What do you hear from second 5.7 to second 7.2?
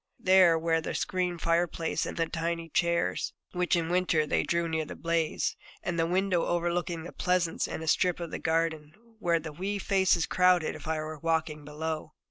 and the window overlooking the